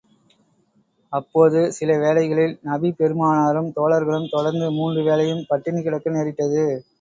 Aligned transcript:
அப்போது 1.13 1.59
சில 1.71 1.97
வேளைகளில் 1.97 2.55
நபி 2.61 2.89
பெருமானாரும், 2.93 3.69
தோழர்களும் 3.77 4.27
தொடர்ந்து 4.29 4.71
மூன்று 4.71 5.03
வேளையும் 5.03 5.45
பட்டினி 5.47 5.81
கிடக்க 5.83 6.17
நேரிட்டது. 6.17 6.65